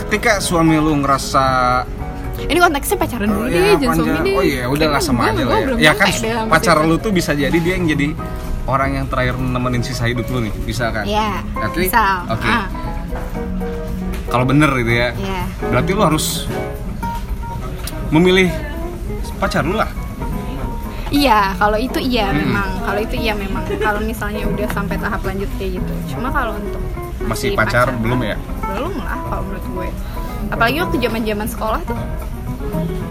ketika 0.00 0.38
suami 0.38 0.74
lu 0.76 0.98
ngerasa 0.98 1.44
ini 2.40 2.56
konteksnya 2.56 2.96
pacaran 2.96 3.28
dulu 3.28 3.42
Oh, 3.42 3.46
deh 3.46 3.60
iya, 3.60 3.72
jangan 3.76 3.96
suami 4.00 4.10
deh. 4.18 4.32
Oh 4.32 4.42
iya, 4.42 4.62
udahlah 4.64 4.96
Kayaknya 4.96 5.04
sama 5.04 5.20
gue- 5.20 5.30
aja 5.30 5.42
gue 5.42 5.52
lah 5.52 5.60
ya. 5.60 5.76
Ya 5.78 5.92
kan 5.92 6.08
pacar 6.48 6.76
lu 6.80 6.96
tuh 6.96 7.12
bisa 7.12 7.30
jadi 7.32 7.52
dia 7.54 7.74
yang 7.76 7.86
jadi 7.86 8.06
orang 8.70 8.90
yang 8.94 9.06
terakhir 9.06 9.34
nemenin 9.34 9.82
sisa 9.82 10.06
hidup 10.06 10.30
lu 10.30 10.46
nih, 10.46 10.54
bisa 10.62 10.88
kan? 10.88 11.02
Iya, 11.02 11.42
Oke. 11.60 11.84
misal. 11.84 12.24
Oke. 12.28 12.46
Ah. 12.46 12.66
Kalau 14.26 14.46
bener 14.46 14.70
gitu 14.78 14.92
ya. 14.92 15.08
Iya. 15.12 15.42
Berarti 15.66 15.90
lu 15.90 16.02
harus 16.02 16.46
memilih 18.08 18.46
pacar 19.36 19.62
lu 19.62 19.74
lah. 19.74 19.90
Iya, 21.10 21.58
kalau 21.58 21.74
itu 21.74 21.98
iya 21.98 22.30
Hmm. 22.30 22.38
memang. 22.38 22.68
Kalau 22.80 23.00
itu 23.02 23.16
iya 23.18 23.34
memang. 23.34 23.66
Kalau 23.66 23.98
misalnya 23.98 24.46
udah 24.46 24.68
sampai 24.70 24.94
tahap 24.94 25.26
lanjut 25.26 25.50
kayak 25.58 25.82
gitu. 25.82 25.92
Cuma 26.14 26.30
kalau 26.30 26.54
untuk 26.54 26.78
Masih 27.20 27.52
pacar, 27.52 27.90
belum 27.92 28.22
ya? 28.22 28.38
Belum 28.70 28.94
lah 28.96 29.18
kalau 29.26 29.42
menurut 29.44 29.66
gue. 29.68 29.88
Apalagi 30.48 30.76
waktu 30.80 30.96
zaman-zaman 31.00 31.46
sekolah 31.46 31.80
tuh. 31.84 31.98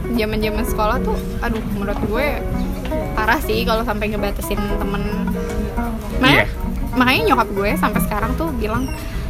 Zaman-zaman 0.09 0.63
sekolah 0.65 0.97
tuh 0.99 1.15
aduh 1.39 1.63
menurut 1.75 1.99
gue 2.01 2.27
parah 3.13 3.39
sih 3.39 3.63
kalau 3.63 3.83
sampai 3.83 4.09
ngebatasin 4.09 4.57
temen. 4.57 5.03
Makanya, 6.19 6.43
Iya. 6.43 6.45
makanya 6.93 7.21
nyokap 7.27 7.49
gue 7.51 7.69
sampai 7.75 8.01
sekarang 8.03 8.31
tuh 8.35 8.49
bilang 8.53 8.83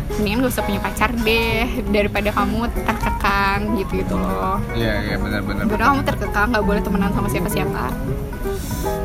mendingan 0.09 0.41
gak 0.41 0.51
usah 0.51 0.65
punya 0.65 0.81
pacar 0.81 1.09
deh 1.15 1.63
daripada 1.87 2.29
kamu 2.33 2.65
terkekang 2.75 3.59
gitu 3.77 3.91
gitu 3.99 4.15
loh. 4.17 4.57
Iya, 4.73 4.93
iya 5.05 5.15
benar-benar. 5.15 5.63
Udah 5.65 5.85
kamu 5.87 6.01
terkekang 6.03 6.47
nggak 6.49 6.65
boleh 6.65 6.81
temenan 6.81 7.11
sama 7.13 7.29
siapa-siapa. 7.29 7.85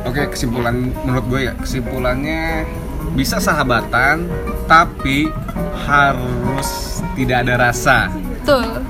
Oke, 0.05 0.21
kesimpulan 0.27 0.75
menurut 1.01 1.25
gue 1.27 1.39
ya, 1.45 1.53
kesimpulannya 1.55 2.65
bisa 3.13 3.37
sahabatan 3.37 4.27
tapi 4.65 5.29
harus 5.85 6.67
tidak 7.13 7.47
ada 7.47 7.69
rasa 7.69 8.09
Betul. 8.41 8.81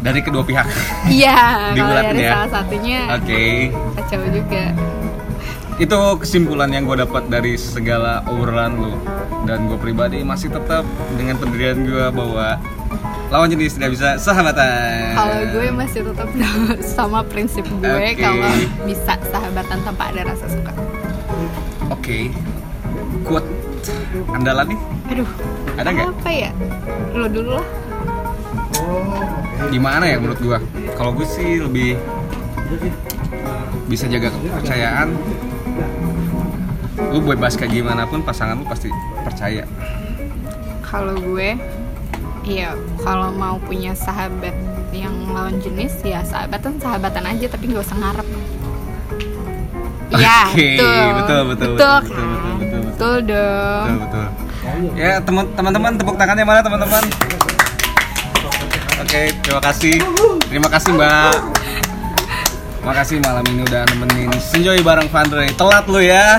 dari 0.00 0.20
kedua 0.20 0.42
pihak. 0.42 0.66
Iya, 1.06 1.38
kalau 1.78 1.94
dari 2.04 2.20
ya. 2.20 2.30
salah 2.36 2.50
satunya 2.52 2.98
Oke. 3.14 3.70
kacau 3.96 4.20
juga. 4.28 4.64
Itu 5.74 5.98
kesimpulan 6.16 6.70
yang 6.70 6.86
gue 6.86 6.94
dapat 6.96 7.26
dari 7.26 7.58
segala 7.58 8.22
obrolan 8.24 8.78
lu 8.78 8.94
dan 9.42 9.66
gue 9.66 9.74
pribadi 9.74 10.22
masih 10.22 10.48
tetap 10.48 10.86
dengan 11.12 11.34
pendirian 11.34 11.82
gue 11.82 12.06
bahwa 12.08 12.62
lawan 13.26 13.50
jenis 13.50 13.74
tidak 13.74 13.90
bisa 13.92 14.14
sahabatan 14.16 15.18
Kalau 15.18 15.40
gue 15.50 15.66
masih 15.74 16.00
tetap 16.06 16.28
sama 16.94 17.26
prinsip 17.26 17.66
gue 17.66 17.90
Oke. 18.14 18.22
kalau 18.22 18.46
bisa 18.86 19.18
sahabatan 19.24 19.78
tanpa 19.82 20.14
ada 20.14 20.22
rasa 20.24 20.46
suka. 20.46 20.72
oke 21.90 22.18
quote 23.22 23.48
andalan 24.30 24.70
nih 24.70 24.80
Aduh, 25.04 25.28
Ada 25.76 25.88
nggak? 25.92 26.06
Apa 26.16 26.30
ya? 26.32 26.50
Lo 27.12 27.28
dulu 27.28 27.60
lah. 27.60 27.66
gimana 29.68 30.06
ya 30.06 30.16
menurut 30.16 30.38
gue 30.38 30.58
kalau 30.94 31.10
gue 31.12 31.26
sih 31.26 31.58
lebih 31.58 31.98
bisa 33.84 34.06
jaga 34.06 34.30
kepercayaan 34.30 35.12
lu 37.10 37.18
bebas 37.22 37.54
kayak 37.54 37.74
gimana 37.74 38.06
pun 38.06 38.22
pasangan 38.22 38.58
lu 38.58 38.66
pasti 38.66 38.90
percaya 39.22 39.66
Kalau 40.84 41.18
gue, 41.18 41.58
iya 42.46 42.70
kalau 43.02 43.34
mau 43.34 43.58
punya 43.58 43.98
sahabat 43.98 44.54
yang 44.94 45.10
lawan 45.26 45.58
jenis 45.58 45.90
ya 46.06 46.22
sahabatan 46.22 46.78
sahabatan 46.78 47.26
aja 47.26 47.50
tapi 47.50 47.66
nggak 47.66 47.82
usah 47.82 47.98
ngarep. 47.98 48.28
Iya, 50.14 50.46
Oke, 50.46 50.78
betul. 50.78 50.86
betul, 50.86 51.10
betul, 51.18 51.42
betul, 51.42 51.42
betul, 51.42 51.74
betul, 51.74 52.06
betul, 52.06 52.24
betul, 52.30 52.60
betul. 52.62 52.82
Betul 52.94 53.16
dong. 53.26 53.82
betul 53.82 53.98
betul 54.06 54.44
ya 54.94 55.20
teman 55.20 55.44
teman-teman 55.54 55.92
tepuk 55.98 56.16
tangannya 56.16 56.44
mana 56.46 56.60
teman-teman 56.64 57.02
oke 59.02 59.22
terima 59.44 59.60
kasih 59.62 59.94
terima 60.48 60.68
kasih 60.70 60.90
mbak 60.96 61.34
Makasih 62.84 63.16
malam 63.18 63.44
ini 63.48 63.64
udah 63.64 63.82
nemenin 63.88 64.28
Senjoy 64.36 64.78
bareng 64.78 65.08
Vandre 65.08 65.48
Telat 65.50 65.84
lu 65.86 65.98
ya 65.98 66.36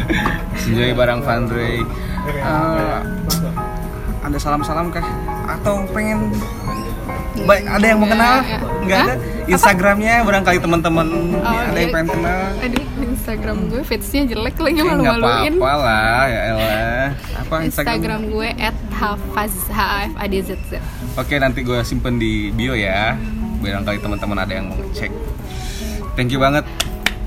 Senjoy 0.60 0.90
bareng 0.92 1.22
Vandre 1.22 1.82
Eh, 2.24 2.98
Ada 4.20 4.38
salam-salam 4.40 4.88
kah? 4.88 5.04
Atau 5.46 5.84
pengen 5.90 6.32
Baik, 7.36 7.66
ada 7.68 7.84
yang 7.84 7.98
mau 8.00 8.08
kenal? 8.08 8.40
Nggak, 8.40 8.60
Nggak 8.80 9.00
ada? 9.02 9.14
Instagramnya 9.44 10.14
barangkali 10.22 10.58
teman-teman 10.58 11.06
Oh, 11.36 11.44
ada 11.44 11.76
yang 11.76 11.84
iya. 11.84 11.92
pengen 11.92 12.08
kenal 12.10 12.40
Aduh, 12.58 12.84
Instagram 13.04 13.56
gue 13.68 13.82
feedsnya 13.84 14.22
jelek 14.26 14.56
lagi 14.56 14.78
Eh, 14.78 14.84
malu-maluin. 14.84 15.52
apa-apa 15.54 15.72
lah 15.78 16.22
ya 16.24 16.40
elah 16.48 17.08
Apa 17.38 17.54
Instagram? 17.60 17.92
Instagram 17.92 18.20
gue 18.32 18.48
@hafaz 18.94 19.52
h 19.68 19.78
a 19.78 19.98
f 20.06 20.14
a 20.16 20.24
d 20.24 20.34
z 20.40 20.50
z. 20.64 20.72
Oke 21.14 21.36
nanti 21.36 21.60
gue 21.60 21.78
simpen 21.82 22.16
di 22.16 22.48
bio 22.50 22.72
ya 22.72 23.14
Barangkali 23.60 23.98
teman-teman 23.98 24.38
ada 24.38 24.52
yang 24.54 24.66
mau 24.66 24.80
cek 24.90 25.12
Thank 26.14 26.30
you 26.30 26.38
banget 26.38 26.62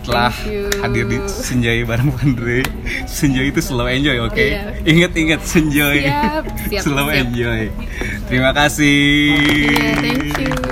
telah 0.02 0.32
hadir 0.80 1.04
di 1.04 1.20
Senjai 1.28 1.84
bareng 1.84 2.16
Andre 2.16 2.64
Senjai 3.04 3.52
itu 3.52 3.60
slow 3.60 3.84
enjoy 3.84 4.24
oke 4.24 4.40
Iya. 4.40 4.72
Ingat-ingat 4.82 5.44
Senjai 5.44 6.08
Siap, 6.08 6.44
siap, 6.72 6.84
Slow 6.88 7.12
siap. 7.12 7.22
enjoy 7.28 7.62
Terima 8.26 8.56
kasih 8.56 9.36
Iya, 9.68 9.92
thank 10.00 10.40
you. 10.40 10.67